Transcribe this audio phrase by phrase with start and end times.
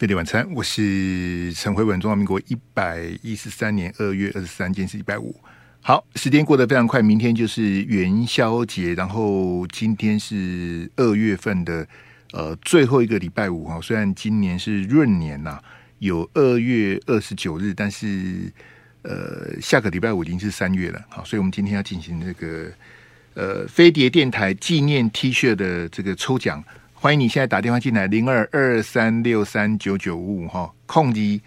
[0.00, 2.00] 飞碟晚餐，我是陈慧文。
[2.00, 5.38] 中华民国一百一十三年二月二十三，今天是礼拜五。
[5.82, 11.86] 好，时间过得非常快，明天就是元宵节，然后今天是二月份的
[12.32, 13.78] 呃最后一个礼拜五哈。
[13.82, 15.60] 虽然今年是闰年呐、
[15.98, 18.50] 有二月二十九日，但是
[19.02, 21.04] 呃下个礼拜五已经是三月了。
[21.10, 22.72] 好，所以我们今天要进行这个
[23.34, 26.64] 呃飞碟电台纪念 T 恤的这个抽奖。
[27.02, 31.40] 欢迎你现在打电话进来，零二二三六三九九五五哈，空机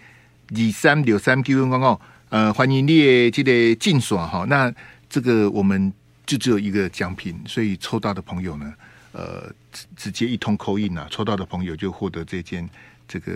[0.48, 4.44] 二三六三九五五呃，欢迎你记得进锁哈。
[4.48, 4.74] 那
[5.08, 5.92] 这个我们
[6.26, 8.74] 就只有一个奖品，所以抽到的朋友呢，
[9.12, 12.68] 呃，直直接一通扣印啊，抽到的朋友就获得这件
[13.06, 13.32] 这个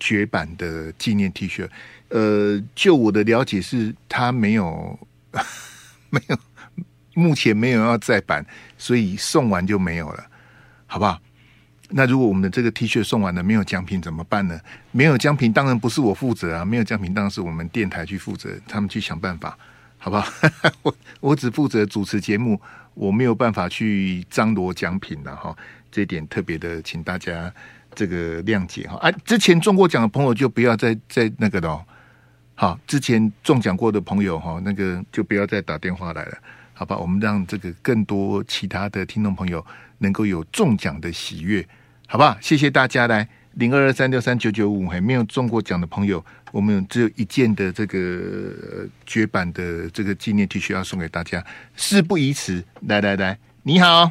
[0.00, 1.68] 绝版的纪念 T 恤。
[2.08, 4.98] 呃，就我的了解是，它没有
[6.08, 6.38] 没有，
[7.12, 8.42] 目前没有要再版，
[8.78, 10.24] 所以送完就没有了，
[10.86, 11.20] 好不好？
[11.90, 14.60] 那如果我们的这个 T 恤送完了没有奖品怎么办呢？
[14.92, 19.56] 没有奖品当然不是我负责啊，没有奖品当然是我们电台去负责，他们去想办法，
[19.96, 20.30] 好不好？
[20.82, 22.60] 我 我只负责主持节目，
[22.92, 25.56] 我没有办法去张罗奖品的哈，
[25.90, 27.50] 这点特别的，请大家
[27.94, 28.96] 这个谅解哈。
[28.98, 31.82] 啊，之前中过奖的朋友就不要再再那个了，
[32.54, 36.38] 好，之前中奖过的朋友哈，那个就不要再打电话来了，
[36.74, 36.98] 好吧？
[36.98, 39.64] 我们让这个更多其他的听众朋友
[39.96, 41.66] 能够有中奖的喜悦。
[42.10, 42.34] 好不好？
[42.40, 51.44] 谢谢大家来零二二三六三九九五，还没有中过奖的朋友，我们只有一件的这个绝版的这个纪念 T 恤要送给大家。
[51.76, 54.10] 事不宜迟，来来来，你好，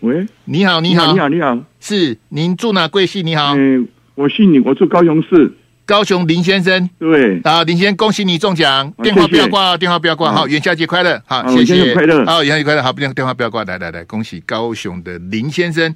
[0.00, 3.24] 喂，你好，你好，你好，你好，是您住哪贵姓？
[3.24, 3.54] 你好，
[4.16, 5.54] 我姓林，我住高雄市，
[5.86, 15.94] 高雄林先生，对，啊，林先生，恭喜你中奖，啊，电话不要挂，电话不要挂，好，元宵节快乐，好，谢谢，快乐，好，元宵节快乐，好，不电电话不要挂，来来来，恭喜高雄的林先生。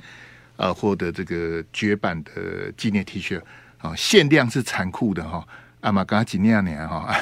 [0.56, 3.40] 呃，获得这个绝版的纪念 T 恤，
[3.78, 5.46] 啊，限量是残酷的哈。
[5.80, 7.14] 阿玛刚几年年哈，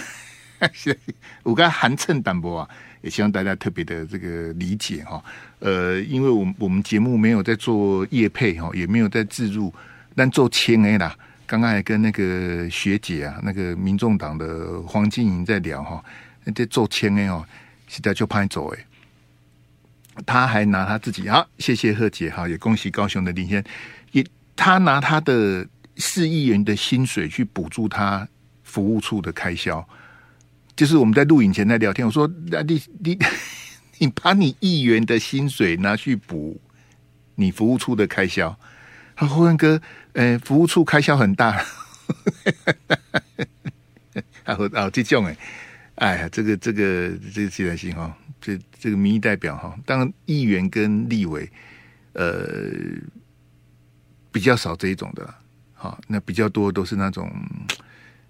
[1.42, 2.68] 我刚寒碜淡薄啊，
[3.02, 5.22] 也希望大家特别的这个理解哈。
[5.58, 9.72] 呃，因为我我们节目没有在做业配哈，也没有在置入，
[10.14, 11.14] 但做签 A 啦。
[11.46, 16.02] 刚刚还跟那个学姐啊，那个民众党的黄金莹在聊哈，
[16.54, 17.44] 在做签 A 哦，
[17.86, 18.86] 现在就派走哎。
[20.24, 23.64] 他还拿他自己好，谢谢贺姐哈，也恭喜高雄的林先，
[24.12, 25.66] 也他拿他的
[25.96, 28.28] 四亿元的薪水去补助他
[28.62, 29.86] 服务处的开销，
[30.76, 33.18] 就是我们在录影前在聊天，我说那你你
[33.98, 36.60] 你把你亿元的薪水拿去补
[37.34, 38.56] 你服务处的开销，
[39.16, 39.80] 他说霍文哥，
[40.12, 41.64] 呃，服务处开销很大，
[44.44, 45.36] 他说哦，这种哎，
[45.96, 48.16] 哎呀，这个这个这个现在行哈。
[48.44, 51.50] 这这个民意代表哈，当然议员跟立委，
[52.12, 52.70] 呃，
[54.30, 55.34] 比较少这一种的，
[55.72, 57.32] 好，那比较多都是那种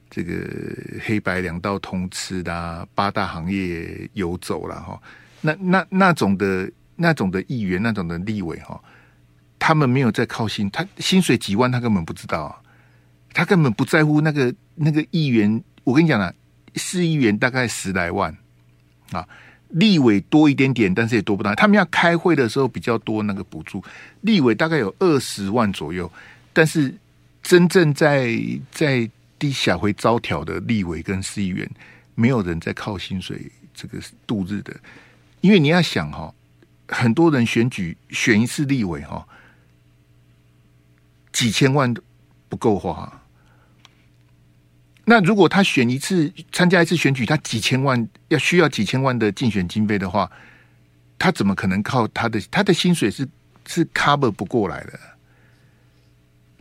[0.09, 0.33] 这个
[1.05, 5.03] 黑白两道通吃的，八大行业游走了哈，
[5.41, 8.81] 那那那种的那种的议员，那种的立委哈，
[9.59, 12.63] 他们没有在靠薪，他薪水几万，他根本不知道，
[13.33, 15.61] 他根本不在乎那个那个议员。
[15.83, 16.33] 我跟你讲啊，
[16.77, 18.33] 市议员大概十来万
[19.11, 19.29] 啊。
[19.75, 21.55] 立委多一点点，但是也多不到。
[21.55, 23.83] 他们要开会的时候比较多那个补助，
[24.21, 26.11] 立委大概有二十万左右。
[26.53, 26.95] 但是
[27.43, 28.39] 真正在
[28.71, 31.69] 在地下会招条的立委跟市议员，
[32.15, 34.73] 没有人在靠薪水这个度日的。
[35.41, 36.33] 因为你要想哈，
[36.87, 39.27] 很多人选举选一次立委哈，
[41.33, 42.01] 几千万都
[42.49, 43.24] 不够花。
[45.07, 50.31] 那如果他选一次参加一次选举，他几千万要需要几千万的竞选经费的话，
[51.19, 53.29] 他怎么可能靠他的他的薪水是
[53.67, 54.99] 是 cover 不过来的？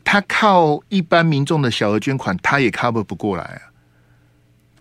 [0.03, 3.71] 他靠一般民众的小额捐款，他也 cover 不过来啊。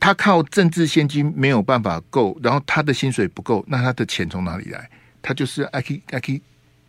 [0.00, 4.91] 他靠政治献金没有办法够，然后他的薪水不够，那他的钱从哪里来？
[5.23, 6.43] 他就是爱去爱去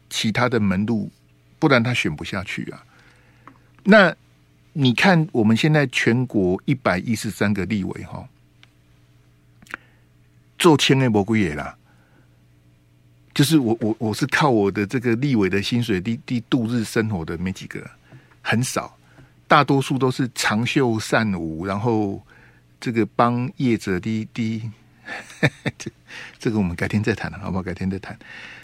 [0.09, 1.11] 其他的门路，
[1.59, 2.83] 不然他选不下去啊。
[3.83, 4.15] 那。
[4.75, 8.27] 你看，我们现在全国一百一十三个立委哈，
[10.57, 11.77] 做签的魔鬼也啦，
[13.35, 17.87] 就是我我我是靠我的这个立委的薪水低低度日生活的没几个，
[18.41, 18.97] 很少，
[19.47, 22.19] 大多数都是长袖善舞，然后
[22.81, 24.71] 这个帮业者滴滴，
[25.77, 25.91] 这
[26.39, 27.61] 这个我们改天再谈了好不好？
[27.61, 28.17] 改天再谈。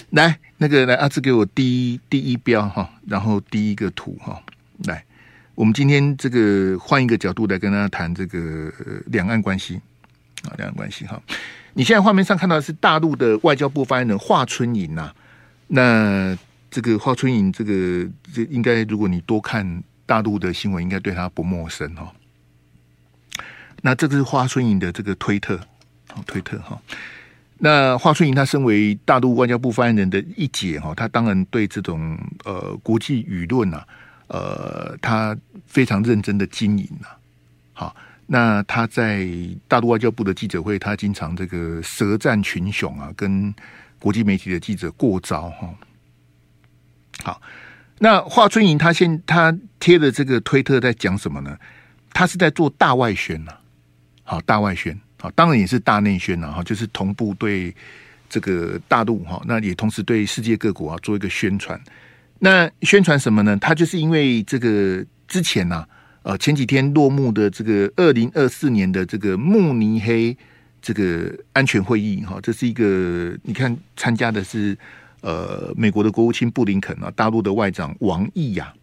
[0.09, 4.41] 来，那个来阿志给我第一第一标哈，然后第一个图哈，
[4.85, 5.05] 来。
[5.59, 8.71] 我们今天这个换一个角度来跟大家谈这个
[9.07, 9.75] 两岸关系
[10.43, 11.21] 啊，两岸关系哈。
[11.73, 15.13] 你现在画面上看到的是大陆的外交部发言人华春莹呐。
[15.67, 16.33] 那
[16.71, 22.09] 这个华春莹，这个这应该如果你多看大陆的新闻应该对他不陌生哈。
[23.81, 25.59] 那这个是华春莹的这个推特，
[26.25, 26.81] 推特哈。
[27.57, 33.83] 那华春莹她身为大陆外交部发言人的一姐哈，她当然对这种呃国际舆论呐，
[34.29, 35.37] 呃，他
[35.67, 37.07] 非常认真的经营呐。
[37.73, 37.95] 好，
[38.25, 39.27] 那他在
[39.67, 43.53] 大陆外交部的记者会，他经常这个舌战群雄啊，跟
[43.99, 45.69] 国际媒体的记者过招哈。
[47.23, 47.41] 好。
[48.01, 51.57] 那华春莹他现他贴的这个推特在讲什么呢？
[52.13, 53.51] 他是在做大外宣呐，
[54.23, 57.75] 好，大外宣，好，当然也是大内宣呐，哈，就是同步对
[58.29, 61.77] 这个大陆哈，那也同时对世界各国啊做一个宣传。
[62.39, 63.55] 那宣传什么呢？
[63.57, 65.85] 他就是因为这个之前呐，
[66.23, 70.35] 呃，前几天落幕的这个二零二四年的这个慕尼黑
[70.81, 74.77] 这个安全会议哈，这是一个你看参加的是。
[75.21, 78.73] 呃，美国的国务卿布林肯啊，大陆的外长王毅呀，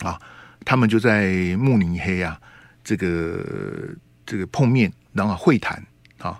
[0.00, 0.20] 啊，
[0.62, 2.38] 他们就在慕尼黑啊，
[2.84, 3.42] 这个
[4.26, 5.82] 这个碰面，然后会谈
[6.18, 6.38] 啊。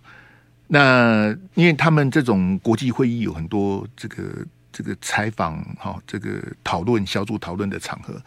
[0.68, 8.20] 那因为他们这种国际会议有很多这个这个采访哈，这个讨论小组讨论的场合，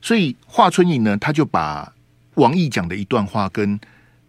[0.00, 1.92] 所以华春莹呢，他就把
[2.34, 3.78] 王毅讲的一段话跟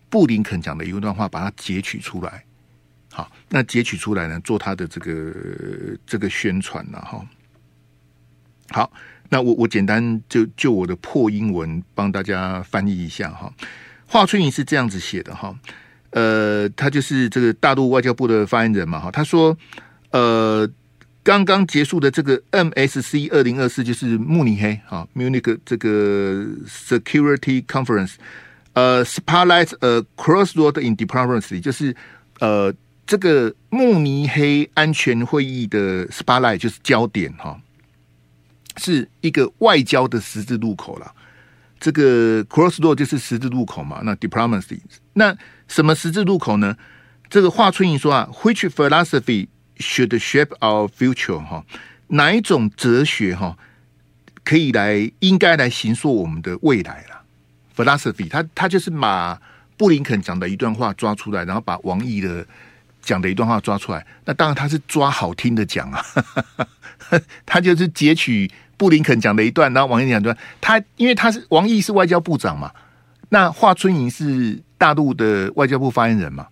[0.09, 2.43] 布林肯讲的一段话，把它截取出来。
[3.13, 5.33] 好，那截取出来呢，做他的这个
[6.05, 7.25] 这个宣传了哈。
[8.69, 8.91] 好，
[9.29, 13.53] 那我我简单就就我的破英文帮大家翻译一下哈。
[14.07, 15.53] 华春莹是这样子写的哈，
[16.11, 19.11] 呃，他就是这个大陆外交部的发言人嘛哈。
[19.11, 19.57] 他说，
[20.11, 20.69] 呃，
[21.23, 28.13] 刚刚结束的这个 MSC 二零二四就是慕尼黑哈，Munich 这个 Security Conference，
[28.73, 31.95] 呃，spotlight a crossroad in diplomacy，就是
[32.39, 32.73] 呃。
[33.07, 37.59] 这个慕尼黑安全会议的 spotlight 就是焦点哈，
[38.77, 41.11] 是一个外交的十字路口了。
[41.77, 43.99] 这个 crossroad 就是十字路口嘛。
[44.05, 44.79] 那 diplomacy
[45.11, 45.35] 那
[45.67, 46.77] 什么十字路口呢？
[47.29, 49.47] 这个华春莹说啊，which philosophy
[49.81, 51.65] should shape our future 哈？
[52.07, 53.57] 哪一种哲学哈
[54.43, 57.21] 可以来应该来形塑我们的未来了
[57.75, 59.41] ？philosophy，他他就是把
[59.75, 62.45] 布林肯讲的一段话抓出来，然后把王毅的。
[63.03, 66.05] 讲的一段话抓出来，那当然他是抓好听的讲啊，
[67.47, 68.47] 他就是截取
[68.77, 70.37] 布林肯讲的一段，然后王毅讲一段。
[70.61, 72.71] 他因为他是王毅是外交部长嘛，
[73.29, 76.45] 那华春莹是大陆的外交部发言人嘛，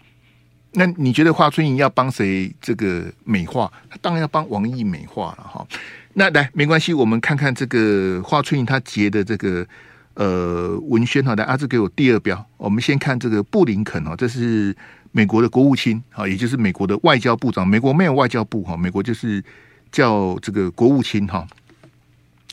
[0.71, 3.71] 那你觉得华春莹要帮谁这个美化？
[3.89, 5.68] 他当然要帮王毅美化了哈。
[6.13, 9.66] 那来没关系，我们看看这个华春莹他截的这个
[10.13, 14.75] 呃文宣哈，来阿志给我第二标，我们先看这个布林肯哦，这是。
[15.12, 17.68] 美国的国务卿啊，也就是美国的外交部长。
[17.68, 19.44] 美国没有外交部哈，美国就是
[19.92, 21.48] 叫这个国务卿哈。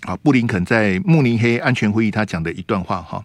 [0.06, 3.22] 啊，布林肯在慕尼黑安全会议他讲的一段话哈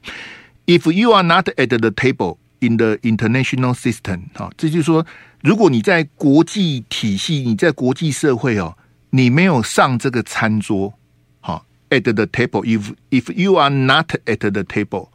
[0.66, 5.06] ：If you are not at the table in the international system，哈，这就是说，
[5.42, 8.78] 如果你在国际体系，你在国际社会哦，
[9.10, 10.94] 你没有上这个餐桌，
[11.42, 15.10] 好，at the table，if if you are not at the table。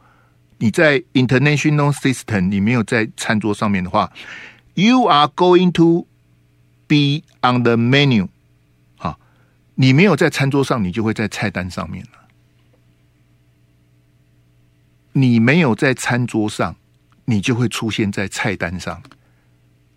[0.59, 4.11] 你在 international system，你没有在餐桌上面的话
[4.73, 6.07] ，you are going to
[6.87, 8.27] be on the menu。
[8.97, 9.19] 好，
[9.75, 12.09] 你没有在餐桌上，你就会在菜单上面了。
[15.13, 16.75] 你没有在餐桌上，
[17.29, 19.03] 你就会出现在菜单上。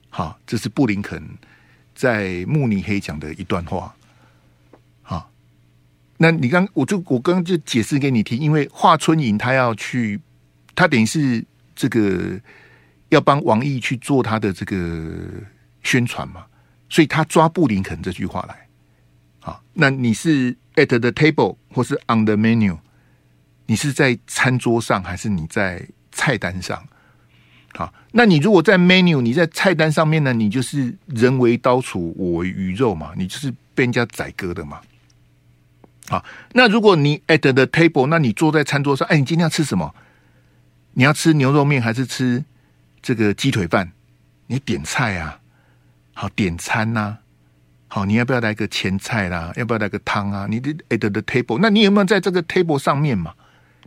[0.09, 1.23] 好，这是布林肯
[1.95, 3.95] 在慕尼黑讲的一段话。
[5.01, 5.31] 好，
[6.19, 10.21] 那你刚我就我刚刚就解释给你听，因为华春莹他要去。
[10.73, 11.45] 他等于是
[11.75, 12.41] 这个
[13.11, 15.29] 要帮王毅去做他的这个
[15.83, 16.47] 宣传嘛，
[16.89, 18.67] 所以他抓布林肯这句话来。
[19.41, 22.79] 好，那你是 at the table 或是 on the menu？
[23.67, 26.83] 你是在餐桌上还是你在菜单上？
[28.13, 30.33] 那你如果在 menu，你在菜单上面呢？
[30.33, 34.81] 你就是人为刀俎，我为鱼肉嘛，你就是被人家宰割的嘛。
[36.09, 39.95] 好，那如果你 at the table，那你坐在餐桌上，哎，你今天要吃什么？
[40.95, 42.45] 你要吃牛肉面还是吃
[43.01, 43.93] 这个鸡腿饭？
[44.49, 45.39] 你点菜啊，
[46.13, 47.19] 好点餐呐、
[47.87, 49.53] 好，你要不要来个前菜啦？
[49.55, 50.49] 要不要来个汤啊？
[50.51, 53.33] 你的 at the table，那你有没有在这个 table 上面嘛？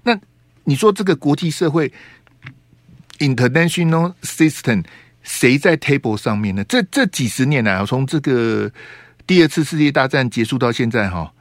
[0.03, 0.17] 那
[0.63, 1.91] 你说这个国际社会
[3.23, 4.83] international system
[5.21, 6.63] 谁在 table 上面呢？
[6.65, 8.69] 这这几十年来，从这个
[9.25, 11.31] 第二次世界大战结束到现在，哈，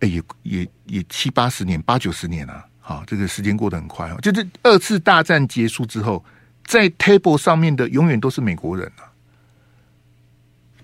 [0.00, 2.66] 哎，也也也七八十年，八九十年了。
[2.80, 4.18] 好，这个时间过得很快哦。
[4.20, 6.22] 就是二次大战结束之后，
[6.66, 9.08] 在 table 上面的永远都是美国人啊。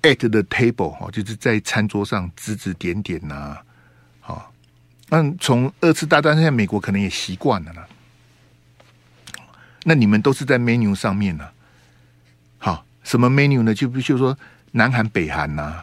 [0.02, 3.58] At the table 哈，就是在餐桌上指指点点呐，
[4.20, 4.52] 好，
[5.10, 7.82] 嗯，从二次大战现在，美国可能也习惯了呢。
[9.88, 11.48] 那你们都是在 menu 上面呢？
[12.58, 13.72] 好，什么 menu 呢？
[13.72, 14.36] 就比如说
[14.72, 15.76] 南韩、北韩呐，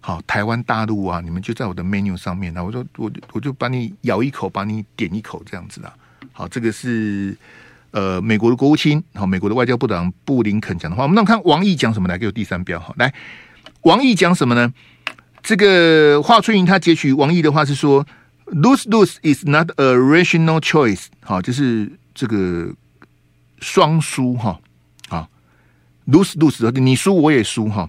[0.00, 2.52] 好，台湾、大陆啊，你们就在我的 menu 上面。
[2.52, 5.92] 那我说，我我就把你咬一口，把你点一口，这样子的。
[6.32, 7.38] 好，这个是
[7.92, 11.04] 呃美国的国务卿，好，美国的外交部长布林肯讲的话。
[11.04, 12.18] 我们那看王毅讲什么来？
[12.18, 13.14] 给我第三标，好，来，
[13.82, 14.74] 王毅讲什么呢？
[15.40, 18.04] 这个华春莹他截取王毅的话是说
[18.46, 22.74] ，lose lose is not a rational choice，好，就是这个。
[23.60, 24.60] 双输哈
[25.08, 25.28] 啊
[26.06, 27.88] ，lose lose，你输我也输哈。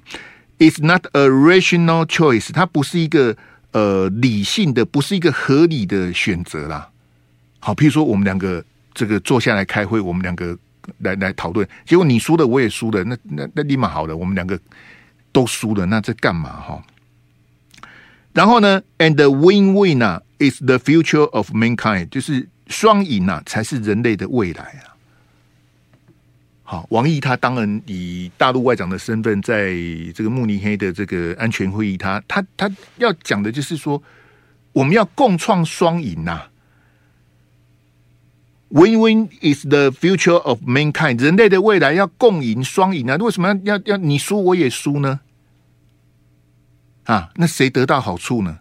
[0.59, 3.37] It's not a rational choice，它不是一个
[3.71, 6.89] 呃理性的，不是一个合理的选择啦。
[7.59, 10.57] 好，譬如说我们两个这个坐下来开会，我们两个
[10.99, 14.59] 来来讨论，结果你输了，我也输了，那那那立马好了，我们两个
[15.31, 16.83] 都输了，那这干嘛哈？
[18.33, 24.96] 然后呢，and the win win 啊，is the future of mankind，就是双赢啊，才是人类的未来啊。
[26.69, 29.73] 好，王毅他当然以大陆外长的身份，在
[30.13, 34.03] 这个慕尼黑的这个安全会议，他他他要讲的就是说，
[34.73, 36.49] 我们要共创双赢呐
[38.69, 45.21] ，Win-win is the future of mankind，人类的未来要共赢双赢啊，为什么要要要你输我也输呢？
[47.05, 48.59] 啊，那谁得到好处呢？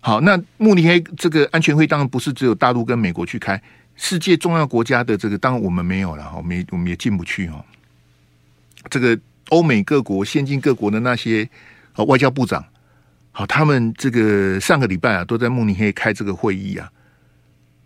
[0.00, 3.62] 好，那慕尼黑这个安全会当然不是只有大陆跟美国去开。
[4.00, 7.62] 世界重要国家的这个，当然我们没有了，我们也我们也进不去哦。
[8.88, 11.46] 这个欧美各国、先进各国的那些
[11.94, 12.64] 啊外交部长，
[13.32, 16.88] 好，他们这个上个礼拜啊，都在慕尼黑开这个会议啊。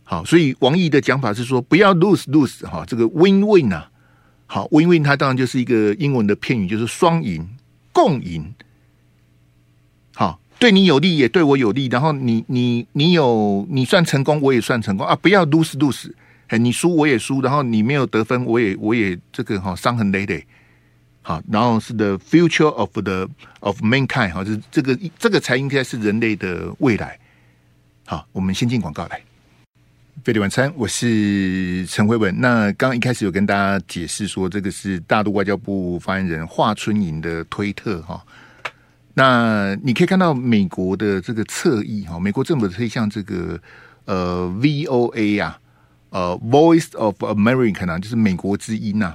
[0.05, 3.91] 好，所以王毅的讲法是说，不要 lose lose 哈，这个 win win 啊，
[4.47, 7.49] 好 win win，它当然就是一个英文的片语，就是双赢、
[7.91, 8.55] 共赢。
[10.15, 10.42] 好。
[10.63, 15.17] 对你有利也对我有利，然后你你你有你算成功，我也算成功啊！
[15.17, 16.09] 不要 lose lose，
[16.47, 20.47] 哎，你输我也输，然后你没有得分，我也我也这个哈伤痕累累。
[21.23, 23.29] 好，然后是 the future of the
[23.59, 27.19] of mankind，哈，就是这个这个才应该是人类的未来。
[28.07, 29.21] 好，我们先进广告来。
[30.23, 32.33] 费力晚餐，我是陈慧文。
[32.41, 38.25] 那刚刚一开始有跟大家解释说，这个是大陆外交部发言人华春莹的推特哈。
[39.15, 43.61] 那你可以看到美国的这个侧翼哈，美国政府可以像这个
[44.07, 45.59] 呃 VOA 呀、
[46.09, 49.15] 啊，呃 Voice of America 啊，就是美国之音呐，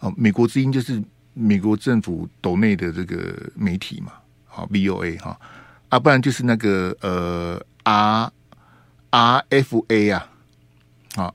[0.00, 4.12] 哦，美国之音就是美国政府斗内的这个媒体嘛，
[4.46, 5.40] 好 VOA 哈，
[5.88, 8.30] 啊，不然就是那个呃 R
[9.10, 10.28] RFA 啊，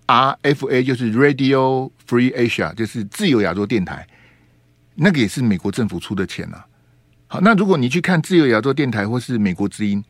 [0.06, 4.08] 啊 RFA 就是 Radio Free Asia，就是自由亚洲电台，
[4.94, 6.66] 那个也是美国政府出的钱呐、啊。
[7.28, 10.04] 好，那如果你去看自由亚洲电台或是美国之音，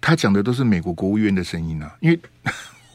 [0.00, 1.96] 他讲的都是美国国务院的声音啊。
[2.00, 2.18] 因为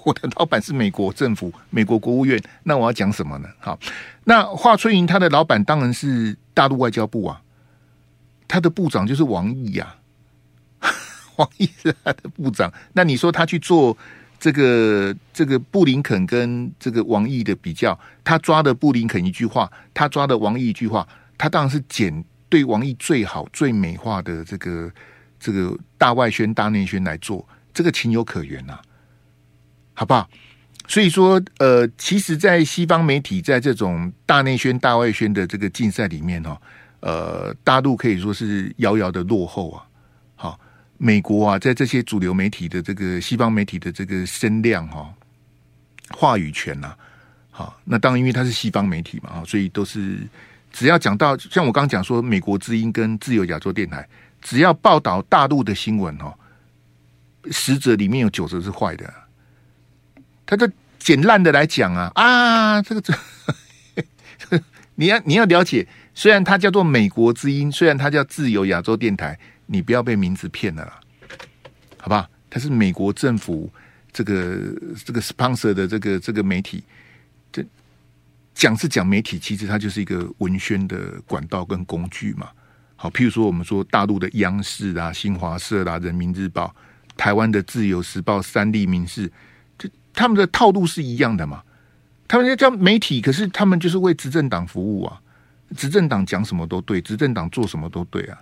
[0.05, 3.49] 我的老板是美国政府、美国国务院，那我要讲什么呢？
[3.59, 3.77] 好，
[4.23, 7.41] 那华春莹他的老板当然是大陆外交部啊，
[8.47, 9.95] 他的部长就是王毅呀、
[10.79, 10.89] 啊，
[11.35, 12.71] 王毅是他的部长。
[12.93, 13.97] 那你说他去做
[14.39, 21.05] 这个这个布林肯跟这个王毅的比较，他抓的布林肯一句话，他抓的王毅一句话，
[21.37, 22.23] 他当然是捡。
[22.47, 24.91] 对王毅最好、最美化的这个
[25.39, 28.81] 这个大外宣、大内宣来做，这个情有可原呐、啊，
[29.93, 30.29] 好不好？
[30.87, 36.61] 所以说，呃，其实，在西方媒体在这种大内宣、大外宣的这个竞赛里面哈，
[36.99, 39.83] 呃，大陆可以说是遥遥的落后啊。
[40.35, 40.59] 好，
[40.97, 45.11] 美国啊，在这些主流媒体的这个西方媒体的这个声量哈、
[46.11, 46.95] 话语权呐，
[47.49, 50.19] 好，那当然因为它是西方媒体嘛，所以都是。
[50.75, 54.05] 只要讲到像我刚刚讲说，美国之音跟自由亚洲电台，
[54.41, 56.33] 只要报道大陆的新闻哦，
[57.49, 59.13] 十则里面有九则是坏的，
[60.45, 63.13] 他就捡烂的来讲啊啊，这个这
[64.95, 70.99] 你要你要了解，虽然它叫做美国之音，虽然它叫自由亚洲电台，你不要被名字骗了啦，
[71.97, 72.29] 好吧？
[72.49, 73.71] 它是美国政府
[74.11, 74.59] 这个
[75.05, 76.83] 这个 sponsor 的这个这个媒体。
[78.55, 82.47] 讲是讲媒体，其实它就是一个文宣的管道跟工具嘛。
[82.95, 86.73] 好，譬如说我们说大陆的央视啊、新华社啦、人民日报、
[87.17, 89.29] 台湾的自由时报、三立民视，
[89.77, 91.61] 就他们的套路是一样的嘛。
[92.27, 95.21] 他们叫媒体，可是他们就是为执政党服务啊。
[95.75, 98.39] 执政党讲什么都对，执政党做什么都对啊。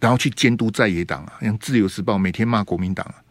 [0.00, 3.22] 然后去监督在野党啊，像自由时报每天骂国民党啊，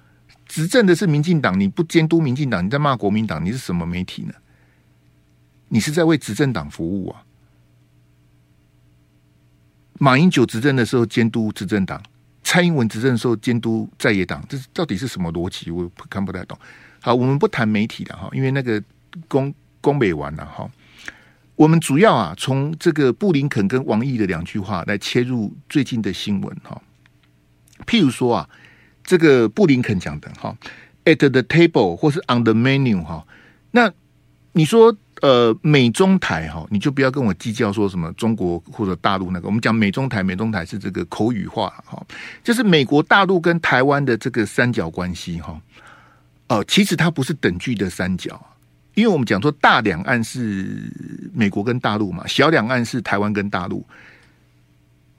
[0.48, 4.34] 执政的是民进党，你不监督民进党，你在骂国民党，你是什么媒体呢？
[5.70, 7.24] 你是在为执政党服务啊？
[9.98, 12.04] 马英九执政的时候监督执政党，
[12.44, 15.72] 蔡英文执政的时候监督在野党，这到底是什么逻辑？
[15.72, 16.58] 我看不太懂。
[17.02, 18.82] 好，我们不谈媒体了哈，因为那个
[19.28, 20.70] 公公美完了哈。
[21.56, 26.82] 我们主要啊，从这个布林肯跟王毅的两句话来切入最近的新闻哈。
[27.86, 28.50] 譬如说啊，
[29.04, 30.58] 这个布林肯讲的哈
[31.06, 33.26] ，at the table 或是 on the menu 哈，
[33.72, 33.94] 那
[34.52, 42.06] 你说呃美中台哈，你就不要跟我计较说什么中国或者大陆那个，我们讲美中台，美中台是这个口语化哈，
[42.44, 45.62] 就是美国大陆跟台湾的这个三角关系哈，
[46.50, 48.40] 哦，其实它不是等距的三角。
[48.94, 50.90] 因为我们讲说大两岸是
[51.34, 53.86] 美国跟大陆嘛，小两岸是台湾跟大陆。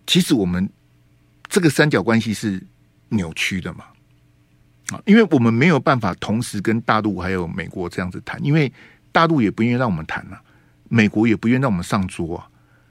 [0.07, 0.67] 其实我们
[1.49, 2.63] 这个三角关系是
[3.11, 3.85] 扭曲的嘛，
[4.93, 8.73] 啊，因为我们没有办法同时跟大陆还有美国这样子谈，因为
[9.17, 10.43] 大陆也不愿意让我们谈啊，
[10.91, 12.47] 美国也不愿意让我们上桌啊。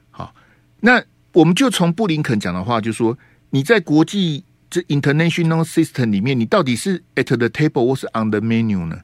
[0.10, 0.36] 好，
[0.80, 1.00] 那
[1.34, 3.16] 我们就从布林肯讲的话，就说
[3.52, 9.02] 你在国际这 international system 里面，你到底是 at the table 或是 on the menu 呢？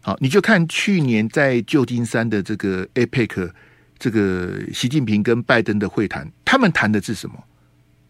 [0.00, 3.50] 好，你就看去年在旧金山的这个 APEC，
[3.98, 7.36] 这个习近平跟拜登的会谈，他们谈的是什么？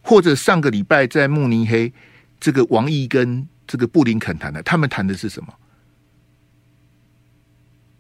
[0.03, 1.93] 或者上个礼拜在慕尼黑，
[2.39, 5.53] 这个王毅跟这个布林肯谈的，他们谈的是什么？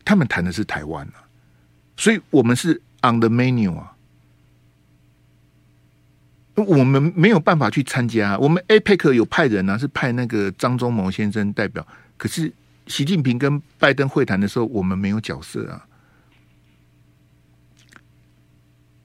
[0.06, 1.28] 他们谈的是台湾啊，
[1.98, 3.94] 所以我们是 on the menu 啊，
[6.54, 8.38] 我们没有办法去参加。
[8.38, 11.86] 我们 APEC 有派人啊，是派那个张忠谋先生代表，
[12.16, 12.50] 可是。
[12.88, 15.88] 习近平跟拜登会谈的时候，我们没有角色啊，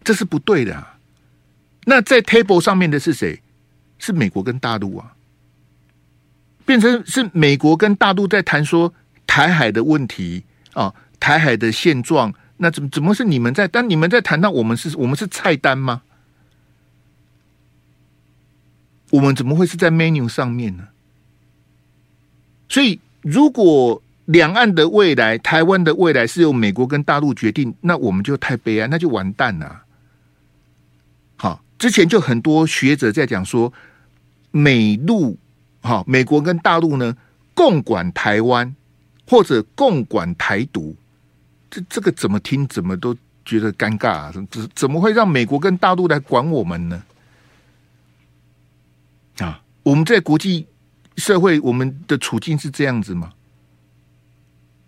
[0.03, 0.99] 这是不对的啊。
[1.85, 3.41] 那在 table 上面的是谁？
[3.97, 5.15] 是美国跟大陆啊，
[6.63, 8.93] 变成是美国跟大陆在谈说
[9.25, 10.43] 台海的问题
[10.73, 12.33] 啊，台海的现状。
[12.57, 13.67] 那怎么怎么是你们在？
[13.67, 16.03] 当你们在谈到我们是我们是菜单吗？
[19.11, 20.87] 我们怎么会是在 menu 上面呢？
[22.69, 22.99] 所以。
[23.23, 29.83] 如果两岸的未来、台湾的未来是由美国跟大陆决定，那我们就太悲哀，那就完蛋了。
[31.35, 33.71] 好，之前就很多学者在讲说，
[34.49, 35.37] 美陆
[35.81, 37.15] 好，美国跟大陆呢
[37.53, 38.75] 共管台湾
[39.31, 40.93] 或者共管台独，
[41.69, 43.15] 这这个怎么听怎么都
[43.45, 44.31] 觉得尴尬啊！
[44.51, 47.01] 怎怎么会让美国跟大陆来管我们呢？
[49.37, 50.67] 啊，我们在国际。
[51.17, 53.31] 社会，我们的处境是这样子吗？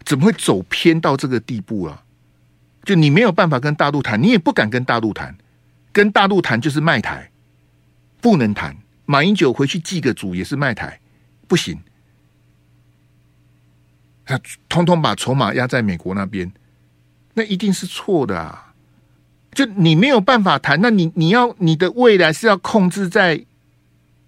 [0.04, 2.04] 怎么会走偏到这个地步啊？
[2.84, 5.38] 就你没有办法跟大陆谈，你也不敢跟大陆谈，
[5.92, 7.30] 跟大陆谈就是卖台，
[8.20, 8.76] 不能谈。
[9.06, 11.00] 马英九回去祭个祖也是卖台，
[11.48, 11.78] 不行。
[14.26, 16.52] 他通通把筹码压在美国那边，
[17.34, 18.74] 那一定是错的啊！
[19.54, 23.46] 就你没有办法谈，那你你要你的未来是要控制在。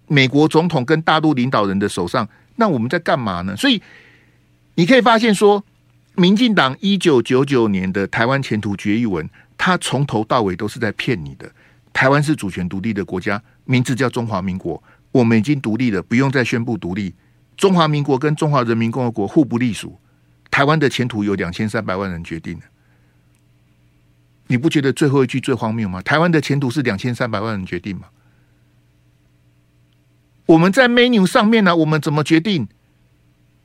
[0.08, 3.56] 美国总统跟大陆领导人的手上，那我们在干嘛呢？
[3.56, 3.82] 所以
[4.76, 5.64] 你可以发现说，
[6.14, 9.28] 民进党一九九九年的台湾前途决议文，
[9.58, 11.50] 他从头到尾都是在骗你的。
[11.92, 14.80] 台湾是主权独立的国家，名字叫中华民国，
[15.10, 17.12] 我们已经独立了，不用再宣布独立。
[17.56, 19.98] 中华民国跟中华人民共和国互不隶属，
[20.50, 22.60] 台湾的前途由两千三百万人决定。
[24.48, 26.00] 你不觉得最后一句最荒谬吗？
[26.02, 28.06] 台湾的前途是两千三百万人决定吗？
[30.46, 32.68] 我们在 menu 上面呢、我们怎么决定？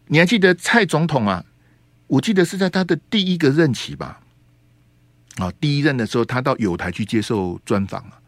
[0.07, 1.45] 你还记得蔡总统啊？
[2.07, 4.21] 我记得是在他的第一个任期吧。
[5.35, 8.19] 啊，第一任的时候，他到友台去接受专访啊。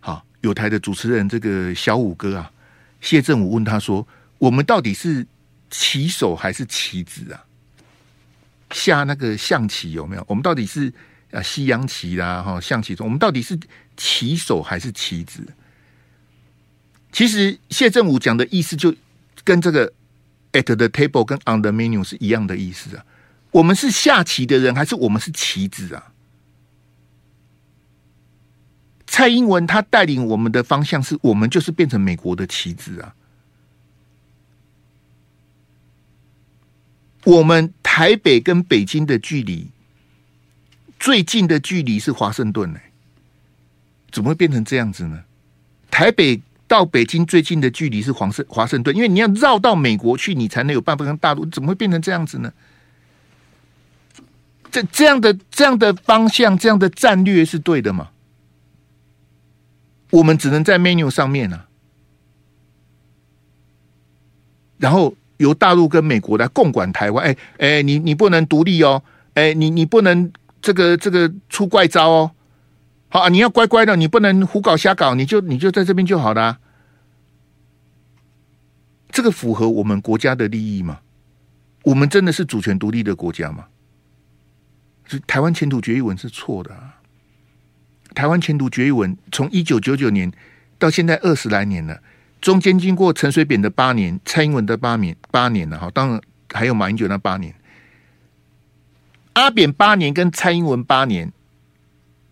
[0.00, 2.52] 好，友台的主持人这个小五哥啊，
[3.00, 4.06] 谢震武问他说
[4.40, 5.26] ：“我们到底是
[5.70, 7.44] 棋手还是棋子啊？
[8.70, 10.24] 下那个象棋有没有？
[10.26, 10.90] 我们到底是
[11.30, 13.58] 啊西洋棋啦，哈象棋中，我们到底是
[13.96, 15.46] 棋手还是棋子？”
[17.12, 18.94] 其实谢振武讲的意思就
[19.44, 19.92] 跟这个
[20.52, 23.04] at the table 跟 on the menu 是一样的意思啊。
[23.50, 26.12] 我们是下棋的人，还是我们是棋子啊？
[29.06, 33.14] 蔡英文他带领我们的方向是我们就是变成美国的棋子啊。
[37.24, 39.68] 我们台北跟北京的距离
[40.98, 42.80] 最近的距离是华盛顿呢？
[44.10, 45.24] 怎么会变成这样子呢？
[45.90, 46.40] 台北。
[46.70, 51.44] 到北京最近的距离是华盛华盛顿，因为你要绕到美国去，你才能有办法跟大陆。
[51.46, 52.52] 怎么会变成这样子呢？
[54.70, 58.10] 这这样的这样的方向，这样的战略是对的吗？
[60.10, 61.66] 我们只能在 menu 上面啊，
[64.78, 67.24] 然后由大陆跟美国来共管台湾。
[67.24, 69.02] 哎哎，你你不能独立哦，
[69.34, 70.30] 哎，你你不能
[70.62, 72.30] 这个这个出怪招哦。
[73.08, 76.58] 好，你要乖乖的，你不能胡搞瞎搞，你就你就在这边就好了。
[79.10, 81.00] 这个符合我们国家的利益吗？
[81.84, 83.66] 我们真的是主权独立的国家吗？
[85.06, 87.00] 是台湾前途决议文是错的啊！
[88.14, 90.30] 台湾前途决议文从一九九九年
[90.78, 92.00] 到现在二十来年了，
[92.40, 96.20] 中间经过陈水扁的八年、蔡英文的八年、八年了哈，当然
[96.52, 97.54] 还有马英九那八年，
[99.34, 101.32] 阿扁八年跟蔡英文八年，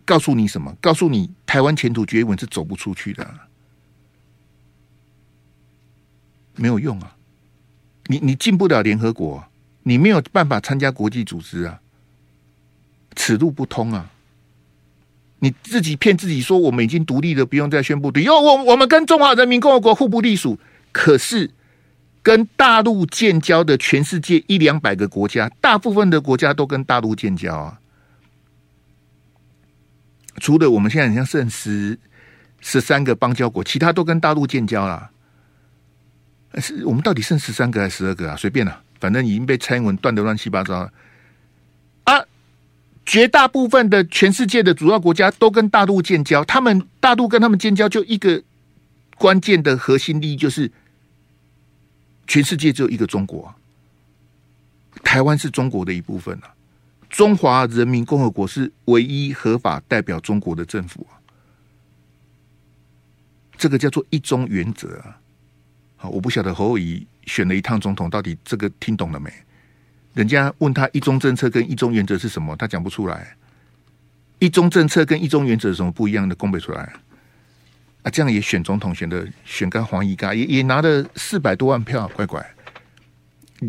[0.05, 0.75] 告诉你什么？
[0.81, 3.47] 告诉你台湾前途决议文是走不出去的啊。
[6.55, 7.15] 没有用啊！
[8.07, 9.45] 你你进不了联合国，
[9.83, 11.79] 你没有办法参加国际组织啊，
[13.15, 14.11] 此路不通啊！
[15.39, 18.25] 你自己骗自己说我们已经独立了，不用再宣布独立。
[18.25, 20.59] 哟，我我们跟中华人民共和国互不隶属，
[20.91, 21.49] 可是
[22.21, 27.79] 跟大陆建交的全世界一两百个国家，大部分的国家都跟大陆建交啊，
[30.39, 31.97] 除了我们现在好像剩十
[32.59, 35.09] 十三个邦交国，其他都跟大陆建交了。
[36.55, 38.35] 是我们到底剩十三个还是十二个啊？
[38.35, 40.91] 随便了，反正已经被蔡英文断得乱七八糟了。
[43.09, 48.43] 绝大部分的全世界的主要国家都跟大陆建交，他们大陆跟他们建交就一个
[49.17, 50.71] 关键的核心利益就是
[52.27, 53.51] 全世界只有一个中国，
[55.03, 56.53] 台湾是中国的一部分啊，
[57.09, 61.17] 中华人民共和国是唯一合法代表中国的政府啊，
[63.57, 65.17] 这个叫做一中原则啊。
[65.97, 69.33] 好，我不晓得侯友宜选了一趟总统，到底这个听懂了没？
[70.13, 73.35] 人家问他一中政策跟一中原则是什么，他讲不出来。
[74.39, 76.81] 一中政策跟一中原则有什么不一样的，讲不出来。
[78.03, 82.45] 啊，这样也选总统选的选个黄一嘎也也拿了四百多万票，乖乖，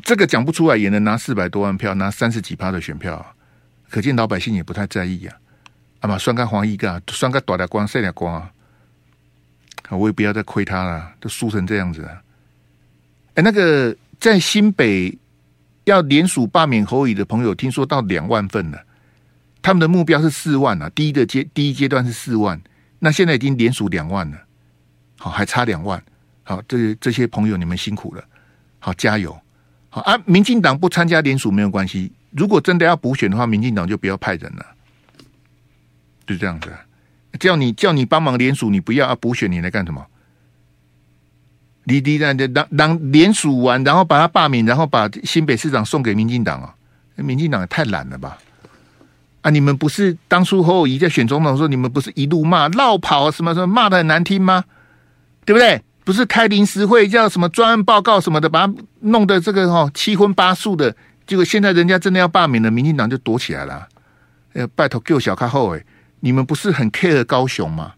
[0.05, 3.35] 这个讲不出来也能拿四百多万票，拿三十几趴的选票，
[3.89, 5.37] 可见老百姓也不太在意呀。
[5.99, 8.51] 啊嘛，算个黄一嘎，算个大点光，晒点光啊。
[9.91, 12.23] 我也不要再亏他了，都输成这样子了。
[13.35, 15.19] 哎，那个在新北
[15.91, 18.83] 要联署罢免侯乙的朋友，听说到两万份了。
[19.61, 22.59] 他们的目标是四万啊，第一个阶第一阶段是四万，
[22.99, 24.39] 那现在已经联署两万了。
[25.19, 26.03] 好，还差两万。
[26.43, 28.25] 好，这这些朋友你们辛苦了，
[28.79, 29.39] 好加油。
[29.91, 32.11] 好啊，民进党不参加联署没有关系。
[32.31, 34.65] 如果真的要补选的话，民进党就不要派人了，
[36.27, 36.73] 就这样子。
[37.39, 39.15] 叫你叫你帮忙联署，你不要啊！
[39.15, 40.05] 补选你来干什么？
[41.85, 46.75] 你你让让让联署完，然后把他罢免，然后把新北市长送给民进党啊！
[47.17, 48.39] 民进党也太懒了吧！
[49.43, 54.65] 啊，你们不是当初侯友宜在选总统的时候，你们不是一路骂绕跑什么什么骂的很难听吗？
[55.45, 55.83] 对不对？
[56.05, 60.95] 不是开临时会叫什么专案报告什么的，把他弄得这个哦七荤八素的，
[61.27, 63.89] 结果现在人家真的要罢免了，民进党就躲起来了。
[64.55, 65.85] 哎，拜托给我小看后哎。
[66.23, 67.95] 你们不是很 care 高雄吗？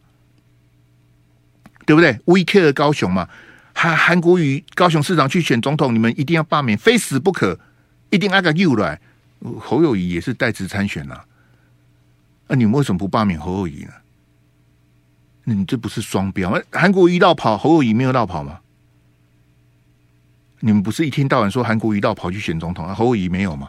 [1.84, 3.28] 对不对？We care 高雄嘛？
[3.74, 7.58] 韩韩国瑜高雄市长去选总统，你们一定要罢免，非死不可，
[8.11, 9.00] 一定按个又来。
[9.61, 11.20] 侯友谊也是代职参选呐，
[12.46, 13.92] 那你们为什么不罢免侯友谊呢？
[15.44, 16.61] 你这不是双标吗？
[16.70, 18.61] 韩国瑜落跑，侯友谊没有落跑吗？
[20.61, 22.94] 你们不是一天到晚说韩国瑜落跑去选总统啊？
[22.94, 23.68] 侯友谊没有吗？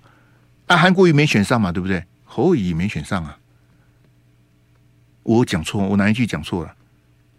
[0.67, 1.71] 啊，韩国瑜没选上嘛？
[1.71, 2.03] 对不对？
[2.23, 3.35] 侯友谊没选上啊？
[5.23, 6.75] 我讲错，我哪一句讲错了？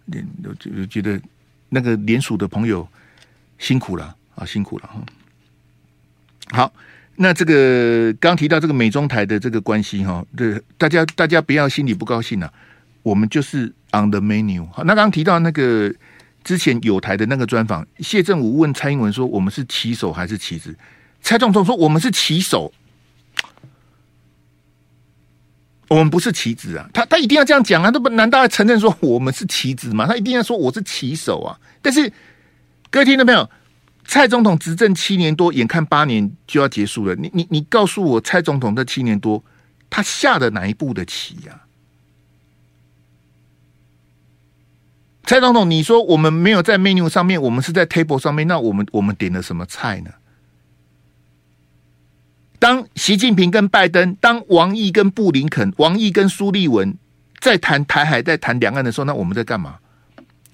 [0.06, 0.24] 你
[0.58, 1.20] 就觉得
[1.68, 2.86] 那个联署的朋友
[3.58, 5.04] 辛苦了啊，辛苦了哈。
[6.50, 6.72] 好，
[7.16, 12.52] 那这个刚提到这个美中台的这个关系哈，对大家大家不要心里不高兴了，
[13.02, 14.68] 我们就是 on the menu。
[14.70, 15.92] 好，那刚提到那个
[16.42, 20.76] 之前有台的那个专访，谢振武问蔡英文说：“我们是棋手还是棋子？”
[21.22, 22.72] 蔡总统说：“我们是棋手。”
[25.88, 27.90] 我们不是棋子啊，他他一定要这样讲啊！
[27.90, 30.06] 他不难道要承认说我们是棋子吗？
[30.06, 31.58] 他一定要说我是棋手啊！
[31.82, 32.10] 但是
[32.90, 33.48] 各位听到没有？
[34.06, 39.42] 蔡总统执政七年多，眼看八年就要结束了，你你你告诉我，蔡总统这七年多
[39.88, 41.62] 他下的哪一步的棋呀？
[45.24, 50.10] 蔡总统，你说我们没有在 menu 上面，我们是在 table 上面，那我们我们点了什么菜呢？
[52.64, 56.96] 当习近平跟拜登，当王毅跟布林肯，王毅跟苏利文
[57.38, 59.80] 在谈台海，在谈两岸的时候，那我们在干嘛？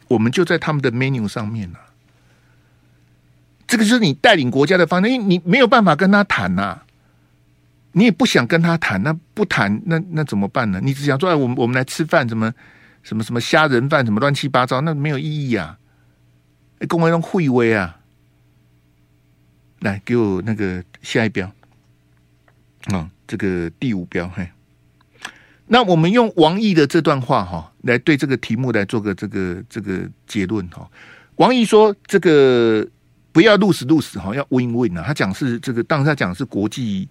[0.08, 1.78] 我们就在他们的 menu 上面了。
[3.68, 6.80] 这个就是你带领国家的方针，因为你没有办法跟他谈呐，
[7.92, 10.80] 你也不想跟他谈，那不谈，那那怎么办呢？
[10.82, 12.52] 你只想说，哎，我们我们来吃饭，什么
[13.04, 15.78] 什么什么虾仁饭，什么乱七八糟，那没有意义啊。
[16.88, 18.00] 公文中会威啊，
[19.78, 21.48] 来给我那个下一标。
[22.86, 24.48] 啊、这个第五标嘿，
[25.66, 30.90] 那我们用王毅的这段话哈、哦，来对这个题目来做个这个这个结论哈、哦。
[31.36, 32.86] 王毅说：“这个
[33.32, 35.04] 不要 lose lose 哈，要 win win 啊。
[35.06, 37.08] 他讲是这个，当然他讲是国际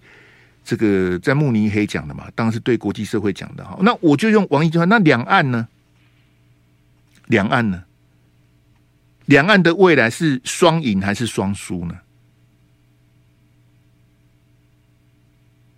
[0.64, 3.76] 这个在慕尼黑讲的嘛，当然是对国际社会讲的哈。
[3.80, 5.66] 那我就用王毅句话，那两岸呢？
[7.26, 7.82] 两岸呢？
[9.26, 11.94] 两岸的未来是双赢还是双输呢？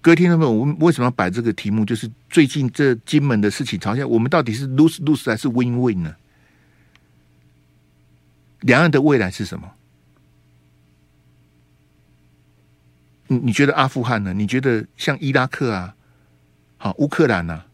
[0.03, 1.85] 各位听众朋友，我们为什么要摆这个题目？
[1.85, 6.17] 就是最近这金门的事情，朝下我们到底是 lose lose 还是 win win 呢？
[8.63, 9.71] 两岸的未来是什么？
[13.29, 14.33] 你你觉得阿富汗呢？
[14.33, 15.95] 你觉得像伊拉克啊？
[16.79, 17.65] 好，乌克兰啊？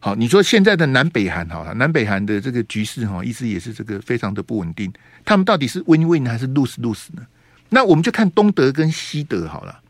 [0.00, 4.92] 好，你说现在的南北韩好了，南北韩的这个局势哈，一直也是这个非常的不稳定。
[5.24, 7.24] 他们到底是 win win 还是 lose lose 呢？
[7.68, 9.81] 那我们就看东德跟西德好了。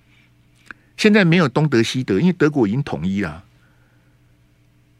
[1.03, 3.43] 现在没有东德西德，因为德国已经统一了。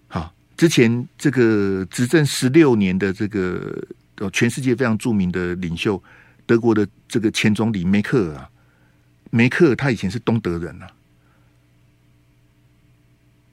[0.09, 3.81] 好，之前这个执政十六年的这个
[4.33, 6.03] 全世界非常著名的领袖，
[6.45, 8.51] 德国的这个前总理梅克尔啊，
[9.31, 10.91] 梅克尔他以前是东德人啊。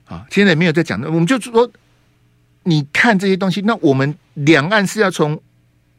[0.05, 1.71] 啊，现在没有在讲，那我们就说，
[2.63, 5.39] 你看这些东西，那我们两岸是要从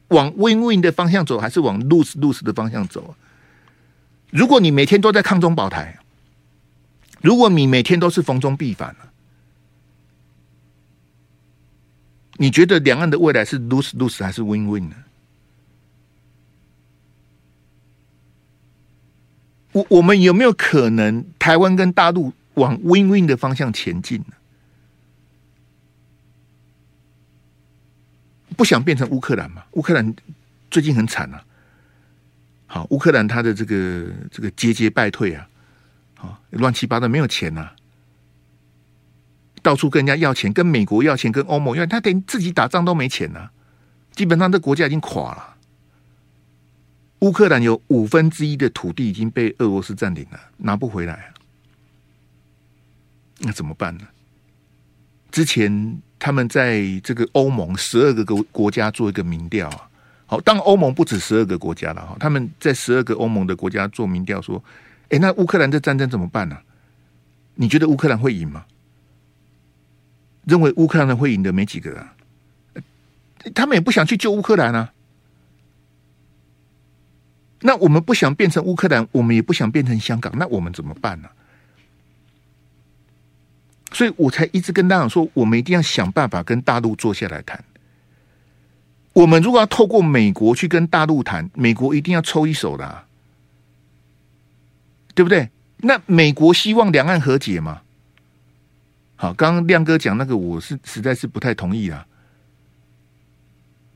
[0.08, 3.14] 往 win win 的方向走，还是往 lose lose 的方向走？
[4.30, 5.96] 如果你每天都在抗中保台，
[7.22, 8.94] 如果你每天都是逢中必反，
[12.36, 14.96] 你觉得两岸的未来是 lose lose 还是 win win 呢？
[19.72, 22.32] 我我们有没有可能台湾跟大陆？
[22.54, 24.34] 往 win-win 的方向前进呢，
[28.56, 29.64] 不想变成乌克兰嘛？
[29.72, 30.14] 乌克兰
[30.68, 31.42] 最近很惨啊！
[32.66, 35.48] 好，乌克兰他的这个这个节节败退啊，
[36.20, 37.70] 好乱七八糟，没有钱呐，
[39.62, 43.48] 到处跟人家要钱，跟美国要钱，跟欧盟要，他连自己打仗都没钱呐，
[44.12, 45.56] 基本上这国家已经垮了。
[47.20, 51.32] 乌克兰有五分之一的土地已经被俄罗斯占领了，拿不回来。
[53.38, 54.04] 那怎么办呢？
[55.30, 59.88] 之前他们在这个欧盟十二个国国家做一个民调啊，
[60.26, 64.62] 好，当欧盟不止十二个国家了哈，他们在十二个欧盟的国家做民调说，
[65.10, 66.58] 哎，那乌克兰这战争怎么办呢？
[67.54, 68.64] 你觉得乌克兰会赢吗？
[70.46, 72.14] 认为乌克兰会赢的没几个啊，
[73.54, 74.92] 他们也不想去救乌克兰啊。
[77.60, 81.28] 那我们不想变成乌克兰，我们也不想变成香港，那我们怎么办呢？
[83.92, 87.62] 所以我才一直跟大家说，我们一定要想办法跟大陆坐下来谈。
[89.12, 93.06] 我们如果要透过美国去跟大陆谈，美国一定要抽一手的啊，
[95.14, 95.48] 对不对？
[95.78, 97.82] 那美国希望两岸和解吗？
[99.16, 102.06] 好，刚刚亮哥讲那个，我是实在是不太同意啊。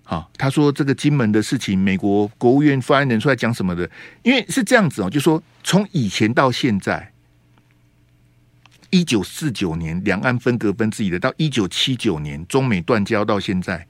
[0.02, 3.90] 好，他说这个金门的事情，美国国务院发言人出来讲什么的？
[4.22, 7.10] 因为是这样子哦，就说从以前到现在。
[8.90, 13.88] 一九四九年两岸分隔分治以来，到一九七九年中美断交到现在，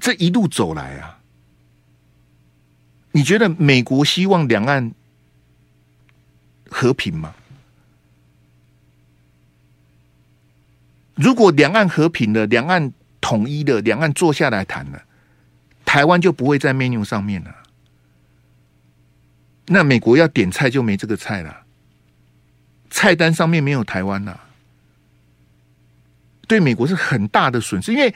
[0.00, 1.18] 这一路走来啊，
[3.12, 4.94] 你觉得美国希望两岸
[6.70, 7.34] 和平吗？
[11.14, 15.02] 如果两岸和平了，两岸统一了，两岸坐下来谈了，
[15.84, 17.54] 台湾就不会在 menu 上面了。
[19.66, 21.64] 那美国要点菜就没这个菜了。
[22.90, 24.40] 菜单上面没有台湾呐、啊，
[26.46, 28.14] 对美国是很大的损失，因为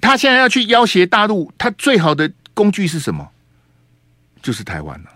[0.00, 3.30] 他现在要去要挟大陆，他最好的工具是什么？
[4.40, 5.10] 就是台湾了、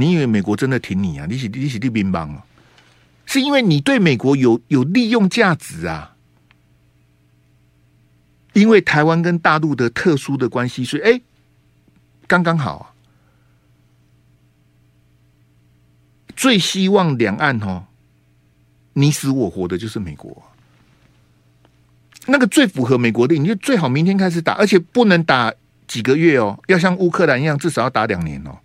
[0.00, 1.26] 你以为美国真的挺你啊？
[1.28, 2.46] 你是你是利宾邦啊？
[3.26, 6.14] 是因为你对美国有有利用价值啊？
[8.52, 11.20] 因为台湾跟大陆的特殊的关系，所以哎，
[12.28, 12.94] 刚刚好啊。
[16.36, 17.86] 最希望两岸哦，
[18.92, 20.44] 你死我活的就是美国。
[22.26, 25.52] 那个最符合美国的，你就最好明天开始打，而且不能打
[25.88, 28.56] 几个月哦，要像乌克兰一样，至少要打两年哦。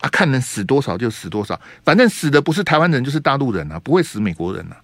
[0.00, 4.80] 啊，看能死多少就死多少，反正死的不是台湾人就是大陆人啊，不会死美国人啊。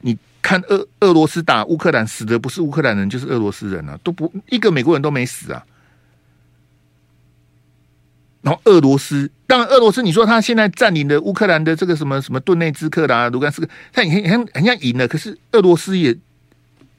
[0.00, 5.64] 你看俄俄罗斯打乌克兰，死的不是乌克兰人就是俄罗斯人啊，都不一个美国人都没死啊。
[8.42, 16.16] 然后俄罗斯，当然俄罗斯，你说他现在占领的乌克兰的这个什么什么顿内兹克啦、卢甘斯克，他很很很像赢了，可是俄罗斯也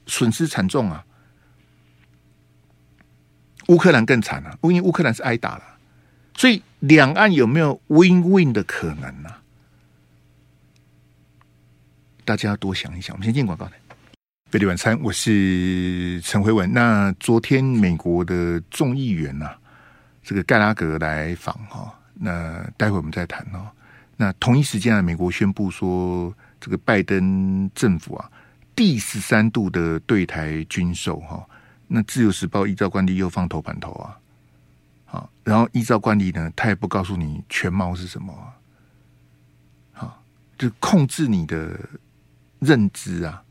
[0.08, 1.04] 损失惨重啊。
[3.68, 5.64] 乌克兰更惨啊，因为乌克兰是挨打了，
[6.36, 9.30] 所以两岸有没有 win-win 的可能呢、
[12.26, 13.16] 大家要多想一想。
[13.16, 13.72] 我们先进广告来，
[14.52, 16.72] 费力晚餐，我是陈辉文。
[16.72, 19.60] 那昨天美国的众议员呐、啊。
[20.26, 23.68] 这个盖拉格来访哈，那待会我们再谈哦。
[24.16, 28.32] 那同一时间啊，美国宣布说，这个拜登政府啊，
[28.74, 31.46] 第十三度的对台军售哈。
[31.90, 34.18] 那自由时报依照惯例又放头版头啊，
[35.14, 38.34] 啊，然后依照惯例呢，他也不告诉你全貌是什么，
[39.92, 40.24] 好，
[40.58, 41.80] 就控制你的
[42.60, 43.44] 认知啊，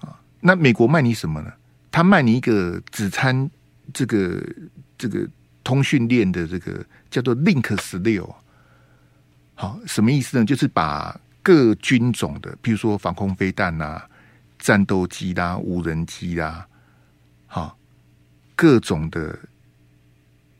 [0.00, 1.52] 啊，那美国卖你什么呢？
[1.90, 3.50] 他卖你一个只参
[3.92, 4.42] 这个
[4.96, 5.28] 这个
[5.62, 8.34] 通讯链的这个叫做 Link 十六。
[9.54, 10.44] 好，什么意思呢？
[10.46, 14.08] 就是把各军种的，比如说防空飞弹啊、
[14.58, 16.66] 战斗机啦、无人机啦，
[17.46, 17.76] 好，
[18.54, 19.38] 各种的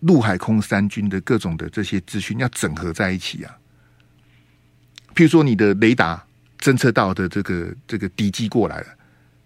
[0.00, 3.56] 陆海空三军的各种的这些资讯要整合在一起啊。
[5.14, 6.24] 譬如说，你的雷达
[6.58, 8.86] 侦测到的这个这个敌机过来了，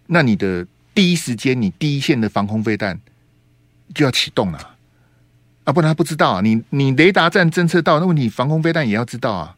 [0.06, 2.98] 那你的第一时间，你第一线的防空飞弹
[3.94, 4.76] 就要启动了。
[5.64, 6.40] 啊，不然他不知道啊！
[6.40, 9.54] 你你雷达站侦测到，那问题防空飞弹也要知道啊。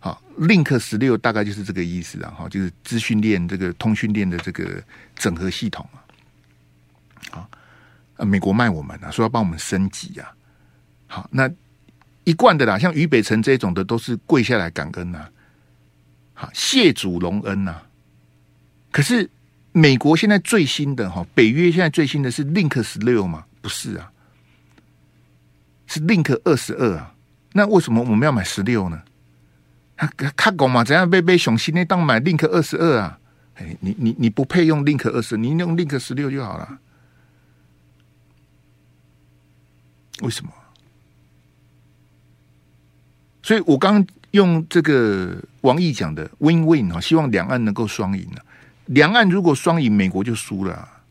[0.00, 4.82] 好，Link 十六大概就是这个意思啊，哈，就是资讯链这个通讯链的这个
[5.16, 6.04] 整合系统啊。
[7.30, 7.50] 好，
[8.18, 10.30] 啊，美国卖我们啊，说要帮我们升级啊。
[11.06, 11.50] 好，那
[12.24, 15.26] 一贯的啦，像俞北辰这种的，都是跪下来感恩呐，
[16.34, 17.80] 好，谢主隆恩呐。
[18.90, 19.30] 可是
[19.72, 23.44] 美国现在最新的哈，北约现在最新的是 Link 十六吗？
[23.62, 24.12] 不是啊。
[25.86, 27.14] 是 Link 二十二啊，
[27.54, 29.00] 那为什么我们要买十六呢？
[29.96, 33.18] 他他讲嘛，怎样被被熊心那当买 Link 二十二啊？
[33.54, 36.78] 哎，你你你不配用 Link 二十，你用 Link 十六就好了。
[40.22, 40.50] 为什么？
[43.42, 48.44] 所以我刚用这个王毅讲的 Win Win 啊，希望两岸能够双赢啊。
[48.86, 51.02] 两岸如果双赢，美国就输了啊。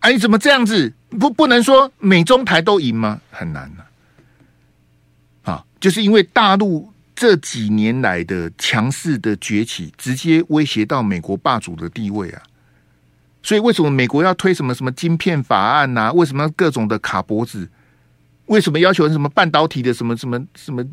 [0.00, 0.92] 哎，怎么这样子？
[1.10, 3.20] 不，不能说美中台都赢吗？
[3.30, 5.50] 很难、啊。
[5.50, 12.42] 啊，就是因为大陆这几年来的强势的崛起，直接威胁到美国霸主的地位啊。
[13.42, 17.68] 所以，为什么美国要推什么什么晶片法案呐、为什么各种的卡脖子？
[18.48, 20.84] 为什么要求什么半导体的什么什么什么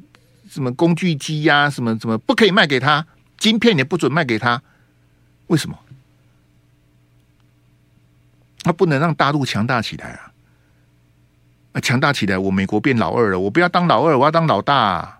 [0.50, 3.06] 什么工具机呀、什么什么不可以卖给他？
[3.38, 4.62] 晶片也不准卖给他？
[5.48, 5.78] 为什么？
[8.64, 10.32] 他不能让大陆强大起来啊！
[11.74, 13.40] 啊，强大起来，我美国变老二了。
[13.40, 15.20] 我不要当老二，我要当老大啊。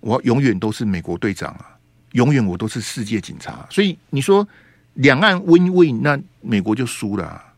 [0.00, 1.78] 我永远都是美国队长啊！
[2.12, 3.66] 永远我都是世界警察。
[3.70, 4.46] 所以你说
[4.94, 7.54] 两岸 win win，那美国就输了啊，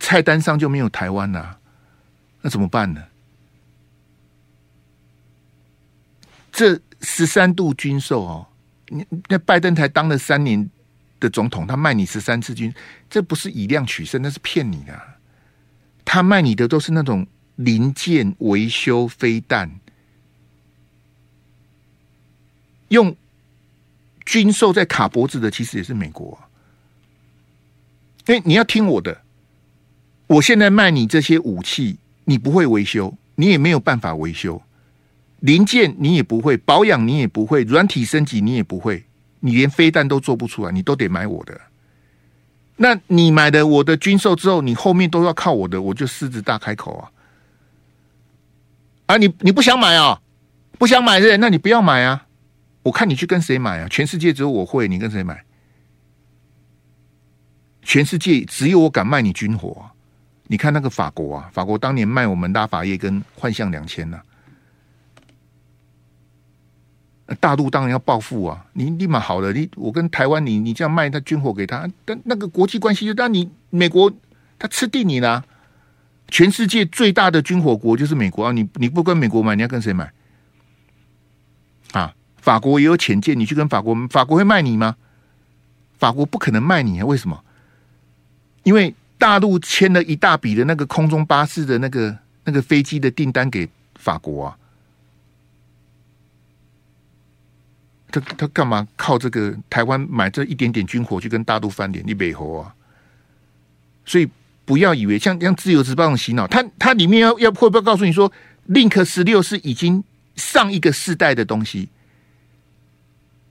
[0.00, 1.58] 菜单上就没有台湾了。
[2.46, 3.02] 那怎么办呢？
[6.52, 8.46] 这十三度军售哦，
[8.86, 10.70] 你那拜登才当了三年。
[11.18, 12.70] 的总统，他卖你十三次军，
[13.08, 15.00] 这不是以量取胜，那是骗你的。
[16.04, 19.80] 他卖你的都是那种零件维修、飞弹，
[22.88, 23.16] 用
[24.26, 26.38] 军售在卡脖子的，其实也是美国。
[28.26, 29.22] 哎，你要听我的，
[30.26, 34.60] 我现在卖你这些武器，你不会维修，你也没有办法维修，
[35.40, 39.04] 零件你也不会保养，你也不会软体升级，你也不会。
[39.40, 41.60] 你连飞弹都做不出来，你都得买我的。
[42.76, 47.10] 那你买的我的军售之后，你后面都要靠我的，我就狮子大开口啊！
[49.06, 50.20] 啊，你你不想买啊？
[50.78, 52.26] 不想买的，那你不要买啊！
[52.82, 53.88] 我看你去跟谁买啊？
[53.88, 55.44] 全世界只有我会，你跟谁买？
[57.82, 59.90] 全世界只有我敢卖你军火。
[60.48, 64.20] 你看那个法国啊，法国当年卖我们拉法叶跟幻象两千呢。
[67.40, 68.64] 大陆当然要报复啊！
[68.72, 74.12] 你立马好了，你我跟台湾，你你这样卖他军火给他，但那个国际关系就当你美国
[74.58, 75.44] 他吃定你了。
[76.28, 78.52] 全世界最大的军火国就是美国啊！
[78.52, 80.12] 你你不跟美国买，你要跟谁买？
[81.92, 84.96] 啊，法国也有潜舰，你去跟法国，法国会卖你吗？
[85.98, 87.06] 法国不可能卖你啊！
[87.06, 87.44] 为什么？
[88.62, 94.58] 因为大陆签了一大笔的那个空中巴士的那个那个飞机的订单给法国啊。
[98.10, 102.02] 他他干嘛靠这个台湾买这一点点军火去跟大陆翻脸？
[102.06, 102.74] 你美猴啊！
[104.06, 104.28] 所以
[104.64, 108.32] 不要以为像像自由时报洗脑，他他里面要要会不会告诉你说
[108.68, 110.02] ，Link 十六是已经
[110.36, 111.88] 上一个世代的东西？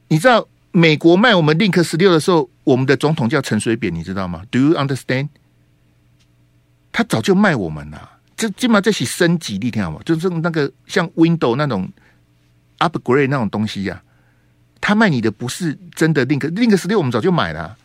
[0.08, 5.28] 你知道美国卖我们 Link 十六的时候，我们的总统叫陈水扁，你知道吗？Do you understand？
[6.98, 10.00] 他早就卖我们了，这基本上这是升级，你听好吗？
[10.06, 11.92] 就是那个像 Windows 那种
[12.80, 14.80] upgrade 那种东西呀、啊。
[14.80, 17.76] 他卖你的不是真的 Link，Link 十六我们早就买了。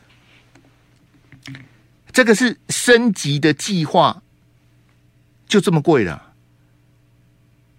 [2.13, 4.23] 这个是升级的计划，
[5.49, 6.35] 就这么贵了。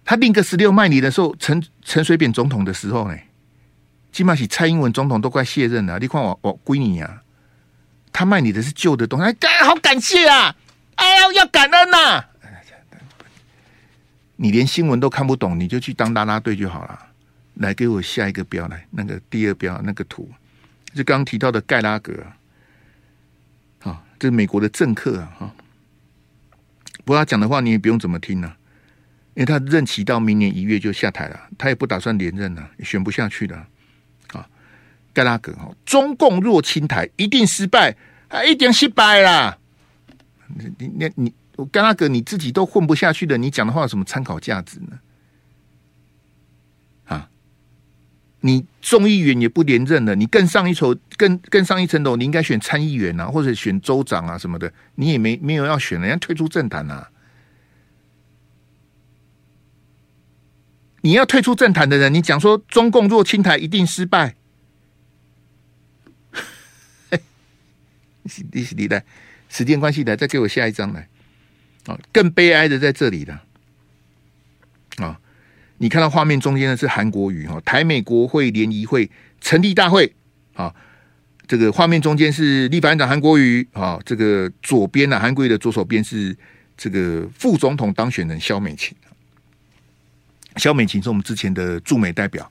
[0.04, 3.16] 他另个十六卖你的时候，陈陈水扁总统的时候呢，
[4.12, 5.98] 起码是蔡英文总统都快卸任了。
[5.98, 7.22] 你看我我归你啊，
[8.12, 10.54] 他卖你的是旧的东西，哎，好感谢啊！
[11.02, 12.28] 哎呀，要感恩呐、啊！
[14.36, 17.06] 你连新闻都看不懂，你就去当拉拉队就好了。
[17.54, 20.30] 来，给我下一个标来，那个第二标那个图，
[20.94, 22.12] 就刚提到的盖拉格。
[23.80, 25.34] 好，这是美国的政客啊！
[25.40, 25.54] 哈，
[27.04, 28.56] 不过他讲的话你也不用怎么听呢、啊。
[29.34, 33.66] 因为他任期到明年一月就下台了，他也不打算连任了，也选不下去了。
[34.32, 34.46] 啊，
[35.12, 37.96] 盖拉格哈，中共若侵台一定失败，
[38.28, 39.58] 啊，一定失败啦！
[40.56, 41.34] 你你你你，
[41.70, 45.00] 盖拉格你自己都混不下去的，你讲的话有什么参考价值呢？
[47.04, 47.30] 啊，
[48.40, 57.08] 你众议员也不连任了，你更上一层，更更上一层楼，你应该选参议员啊，或者选州长啊什么的，你也没没有要选，人家退出政坛啊。
[61.04, 64.36] 你要退出政坛的人，你讲说中共若清台一定失败，
[68.52, 69.04] 你你来，
[69.52, 71.06] 时间关系来，再给我下一张来。
[71.86, 73.42] 啊，更悲哀的在这里了。
[74.96, 75.20] 啊，
[75.76, 80.10] 你看到画面中间的是韩国瑜哈，台美国会联谊会成立大会。
[80.54, 80.74] 啊，
[81.46, 86.34] 这个画面中间是立法院长韩国瑜啊，这个左边呢，韩国瑜的左手边是
[86.76, 88.96] 这个副总统当选人萧美琴。
[90.56, 92.50] 萧美琴是我们之前的驻美代表，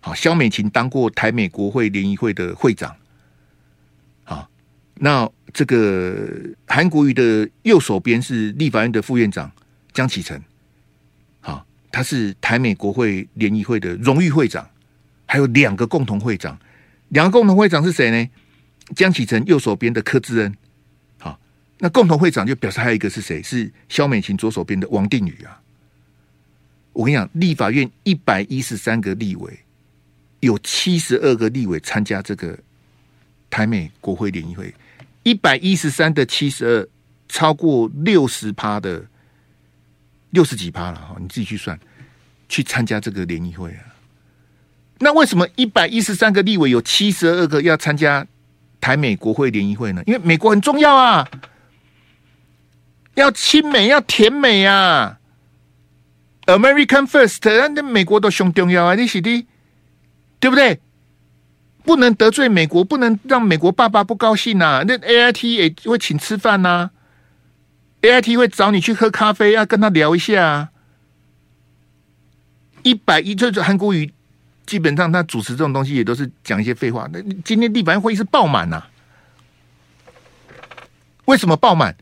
[0.00, 2.94] 好，萧美琴当过台美国会联谊会的会长，
[4.98, 6.28] 那这个
[6.66, 9.50] 韩国瑜的右手边是立法院的副院长
[9.92, 10.42] 江启臣，
[11.40, 14.68] 好，他是台美国会联谊会的荣誉会长，
[15.26, 16.58] 还有两个共同会长，
[17.10, 18.30] 两个共同会长是谁呢？
[18.94, 20.56] 江启臣右手边的柯志恩，
[21.18, 21.38] 好，
[21.78, 23.42] 那共同会长就表示还有一个是谁？
[23.42, 25.60] 是萧美琴左手边的王定宇啊。
[26.92, 29.58] 我跟你讲，立法院一百一十三个立委，
[30.40, 32.58] 有七十二个立委参加这个
[33.50, 34.72] 台美国会联谊会，
[35.26, 36.88] 一百一十三的七十二，
[37.28, 39.04] 超过六十趴的
[40.30, 41.76] 六十几趴了哈，你自己去算，
[42.48, 43.82] 去参加这个联谊会啊。
[45.00, 48.24] 那为什么一百一十三个立委有七十二个要参加
[48.80, 50.00] 台美国会联谊会呢？
[50.06, 51.28] 因为美国很重要啊，
[53.14, 55.18] 要亲美，要甜美啊。
[56.46, 57.40] American First，
[57.74, 58.94] 那美国都凶重要啊！
[58.94, 59.44] 你是的，
[60.38, 60.80] 对不对？
[61.86, 64.84] 不能得罪美国，不能让美国爸爸不高兴呐、啊。
[64.86, 66.90] 那 AIT 也会请吃饭呐、啊、
[68.02, 70.70] ，AIT 会找你去喝咖啡，要跟他聊一下、啊。
[72.82, 74.12] 一百一，就是韩国瑜，
[74.66, 77.08] 基本上他主持这种东西也都是讲一些废话。
[77.12, 78.90] 那今天立法院会议是爆满呐、啊？
[81.26, 81.96] 为什么爆满？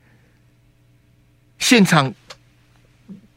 [1.59, 2.15] 现场。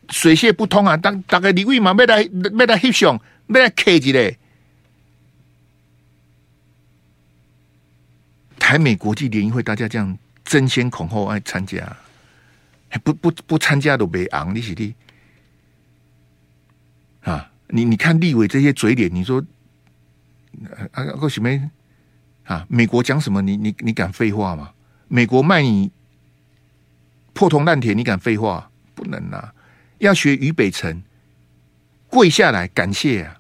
[0.09, 0.95] 水泄不通啊！
[0.95, 4.39] 当大概你为嘛要来要来翕相，要来客气嘞？
[8.68, 11.95] 台美国际联谊会，大家这样争先恐后爱参加，
[13.01, 14.93] 不不不参加都没昂，你是的
[17.22, 17.49] 啊！
[17.70, 19.41] 你你看立委这些嘴脸，你说
[20.91, 21.49] 啊个什么
[22.43, 22.65] 啊？
[22.68, 23.41] 美国讲什么？
[23.41, 24.74] 你你你敢废话吗？
[25.07, 25.89] 美国卖你
[27.32, 28.70] 破铜烂铁，你敢废话？
[28.93, 29.55] 不能啊！
[29.99, 31.01] 要学于北辰
[32.09, 33.39] 跪下来感谢啊！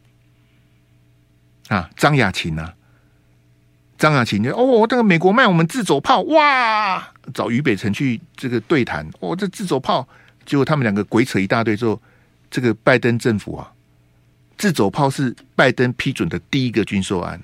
[1.67, 2.73] 啊，张雅琴啊，
[3.97, 10.07] 张雅琴就哦，这个美国卖我们自走炮哇，找俞北辰去这个对谈哦，这自走炮，
[10.45, 12.01] 结果他们两个鬼扯一大堆之后，
[12.49, 13.71] 这个拜登政府啊，
[14.57, 17.41] 自走炮是拜登批准的第一个军售案。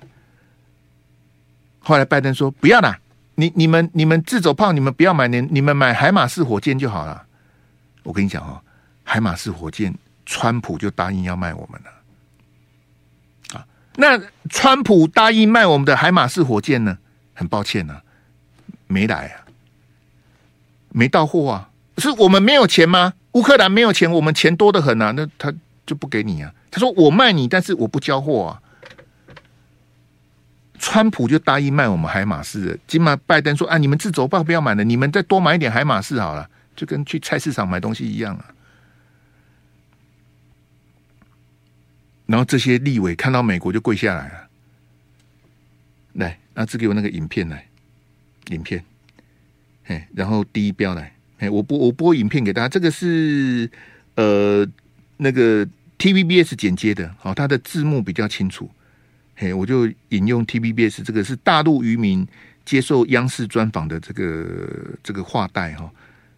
[1.80, 3.00] 后来拜登说不要啦，
[3.36, 7.26] 你你们你们自走炮你们不要买，你你们买海马式火箭就好了。
[8.04, 8.62] 我跟你讲哦。
[9.06, 9.94] 海马式火箭，
[10.26, 11.92] 川普就答应要卖我们了。
[13.96, 14.20] 那
[14.50, 16.98] 川普答应卖我们的海马式火箭呢？
[17.34, 18.02] 很抱歉呢、啊，
[18.88, 19.46] 没来啊，
[20.90, 21.70] 没到货啊。
[21.98, 23.14] 是我们没有钱吗？
[23.34, 25.12] 乌克兰没有钱，我们钱多得很啊。
[25.12, 25.54] 那他
[25.86, 26.54] 就不给你啊。
[26.70, 28.62] 他说我卖你，但是我不交货啊。
[30.80, 38.46] 川普就答应卖我们海马式的，今晚拜登说啊，你们自走炮不要买了，你们再多买一点海马式好了，就跟去菜市场买东西一样啊。
[42.26, 44.48] 然后这些立委看到美国就跪下来了，
[46.14, 47.68] 来，阿志给我那个影片来，
[48.50, 48.84] 影片，
[49.88, 53.70] 哎，然后第一标来，哎，我播我播影片给大家，这个是
[54.16, 54.66] 呃
[55.18, 55.68] 那个
[56.00, 58.72] TVBS 剪接的，好，它的字幕比较清楚，
[59.36, 62.28] 嘿，我就引用 TVBS，这个是大陆渔民
[62.64, 65.92] 接受央视专访的这个这个话带哈，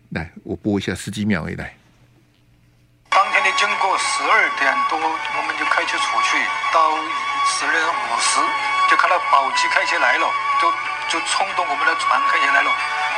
[0.10, 1.76] 来，我播一下十几秒以来。
[3.10, 5.00] 当天的经过十二点多，
[5.76, 6.40] 开车出去，
[6.72, 6.96] 到
[7.44, 8.40] 十二点五十
[8.90, 10.26] 就看到宝鸡开车来了，
[10.62, 10.72] 就
[11.12, 12.72] 就冲动我们的船开车来了，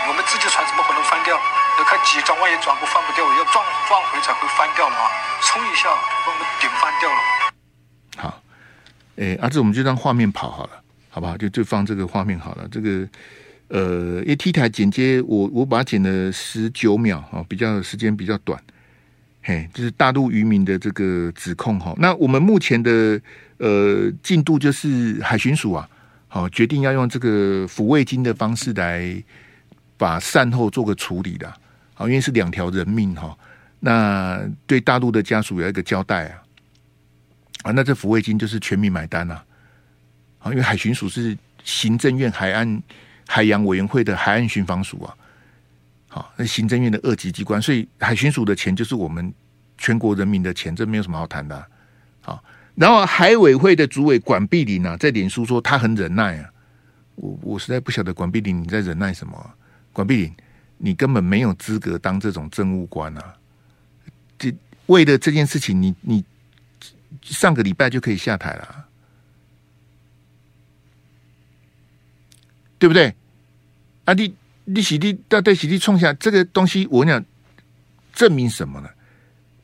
[0.10, 1.38] 我们自己船怎么可能翻掉？
[1.78, 4.98] 要看几转万一转不翻不掉，要撞撞回才会翻掉嘛，
[5.44, 5.86] 冲一下
[6.26, 7.20] 把我们顶翻掉了。
[8.18, 8.42] 好，
[9.18, 10.82] 诶，阿志，我们就让画面跑好了。
[11.10, 11.38] 好不好？
[11.38, 12.68] 就就放这个画面好了。
[12.72, 13.08] 这个
[13.70, 18.60] 呃，因为 T 台剪接，我我把它剪了十九秒啊，比较时间比较短。
[19.48, 21.96] 嘿，就是大陆渔民的这个指控哈。
[22.00, 23.18] 那我们目前的
[23.60, 25.88] 呃进度就是海巡署啊，
[26.28, 29.24] 好决定要用这个抚慰金的方式来
[29.96, 31.50] 把善后做个处理的。
[31.94, 33.38] 好，因为是两条人命哈，
[33.80, 36.44] 那对大陆的家属有一个交代啊。
[37.62, 39.42] 啊，那这抚慰金就是全民买单啊。
[40.48, 42.84] 因为海巡署是行政院海岸
[43.26, 45.16] 海洋委员会的海岸巡防署啊，
[46.38, 49.34] 那行政院的二级机关，所以海巡署的钱就是我们
[49.78, 51.68] 全国人民的钱，这没有什么好谈的啊。
[52.22, 52.44] 好，
[52.76, 56.50] 然后海委会的主委管碧玲啊，在脸书说他很忍耐啊，
[57.16, 59.54] 我我实在不晓得管碧玲你在忍耐什么？
[59.92, 60.36] 管碧玲，
[60.78, 63.36] 你根本没有资格当这种政务官啊！
[64.38, 64.54] 这
[64.86, 66.24] 为了这件事情，你你
[67.22, 68.86] 上个礼拜就可以下台了。
[72.80, 73.12] 对不对？
[74.06, 74.36] 啊，你
[74.70, 77.26] 你洗地到对洗地冲下这个东西，我跟你讲，
[78.14, 78.90] 证明什么呢？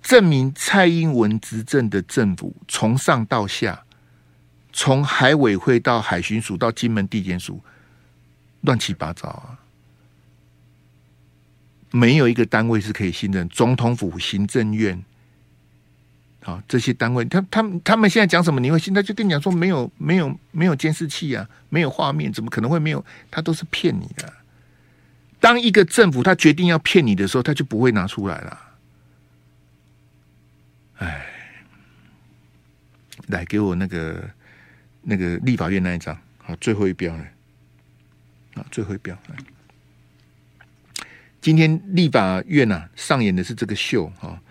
[0.02, 3.84] 证明蔡英文执政的政府从上到下，
[4.72, 7.62] 从海委会到海巡署到金门地检署，
[8.62, 9.60] 乱七八糟啊！
[11.92, 13.48] 没有一个单位是可以信任。
[13.50, 15.04] 总统府、行政院。
[16.42, 18.60] 好，这些单位，他他他们现在讲什么？
[18.60, 18.94] 你会信？
[18.94, 23.04] 他就跟你讲说没有没有没有监视器啊，没有画面，怎么可能会没有？
[23.30, 24.34] 他都是骗你的。
[25.44, 28.60] 当一个政府他决定要骗你的时候，他就不会拿出来了。
[31.00, 31.26] 哎，
[33.28, 34.30] 来给我那个
[35.02, 37.26] 那个立法院那一张，好，最后一标了。
[38.54, 39.18] 啊，最后一标。
[41.42, 44.42] 今天立法院呐、上演的是这个秀啊。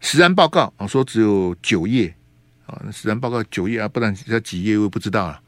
[0.00, 2.14] 实案报告啊，说只有九页
[2.64, 5.42] 啊，那实安报告九页啊，不然要几页我也不知道了。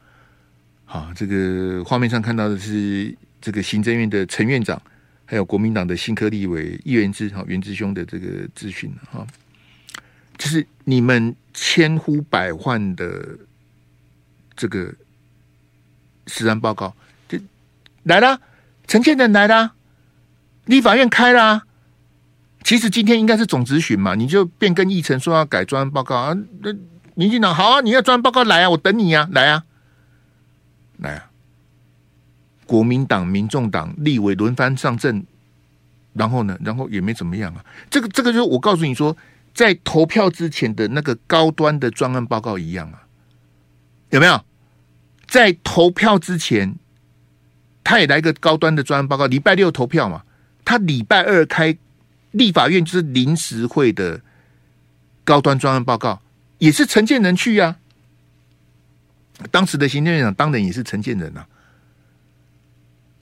[0.85, 4.81] 好，这个画面上看到的是这个行政院的陈院长，
[5.25, 9.27] 还有国民党的新科立委议员之哈元志兄的这个咨询哈，
[10.37, 13.37] 就是你们千呼百唤的
[14.55, 14.95] 这个
[16.27, 16.95] 实安报告
[17.27, 17.37] 就
[18.03, 18.39] 来了，
[18.87, 19.73] 陈建仁来了，
[20.63, 21.63] 立法院开了。
[22.63, 26.33] 其实今天应该是总咨询嘛，你就变更议程说要改专案报告啊？
[26.61, 26.71] 那
[27.13, 29.65] 民进党好啊，你要专案报告来啊，我等你啊，来啊，
[30.99, 31.32] 来啊！
[32.73, 35.23] 国民党、民众党立委轮番上阵，
[36.13, 37.63] 然后呢，然后也没怎么样啊。
[37.87, 39.15] 这个这个就是我告诉你说，
[39.53, 43.05] 在投票之前的那个高端的专案报告一样啊，
[44.09, 44.43] 有没有？
[45.27, 46.75] 在投票之前，
[47.83, 49.27] 他也来个高端的专案报告。
[49.27, 50.23] 礼拜六投票嘛，
[50.65, 51.77] 他礼拜二开。
[52.31, 54.19] 立法院就是临时会的
[55.23, 56.19] 高端专案报告，
[56.57, 57.77] 也是陈建仁去呀、
[59.37, 59.45] 啊。
[59.51, 61.47] 当时的行政院长当然也是陈建仁啊。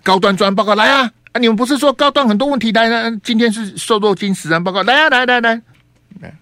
[0.04, 1.12] 高端专案报告来啊！
[1.32, 3.20] 啊，你们不是说高端很多问题来呢？
[3.24, 5.10] 今天是瘦肉精实案报告来啊！
[5.10, 5.62] 来来来
[6.20, 6.36] 来，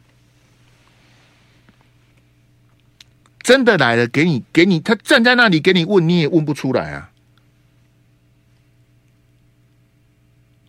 [3.41, 7.11] 真的来了，给你给你，他站在那里给你问，你也问不出来啊。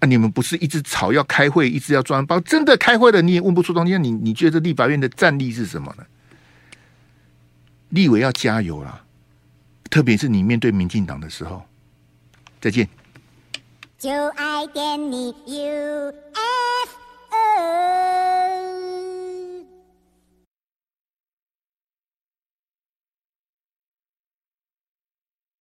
[0.00, 0.06] 啊！
[0.06, 3.96] 你们不是一直吵要开会，一直要专包，真的开会了，你也问不出东西。
[3.98, 6.04] 你你觉得立法院的战力是什么呢？
[7.90, 9.02] 立委要加油啦，
[9.90, 11.62] 特别是你面对民进党的时候。
[12.60, 12.88] 再见。
[13.98, 16.10] 就爱你 ufo